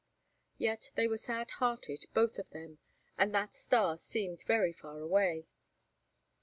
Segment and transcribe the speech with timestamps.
[0.57, 2.79] Yet they were sad hearted, both of them,
[3.19, 5.45] and that star seemed very far away.